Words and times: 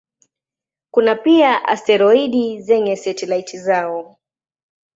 Kuna 0.93 1.15
pia 1.15 1.65
asteroidi 1.67 2.61
zenye 2.61 2.95
satelaiti 2.95 3.57
zao. 3.57 4.17